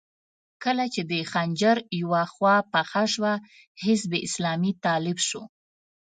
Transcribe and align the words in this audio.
کله 0.63 0.85
چې 0.93 1.01
د 1.11 1.13
خنجر 1.31 1.77
يوه 2.01 2.23
خوا 2.33 2.55
پڅه 2.71 3.03
شوه، 3.13 3.33
حزب 3.83 4.11
اسلامي 4.27 4.71
طالب 4.85 5.17
شو. 5.27 5.41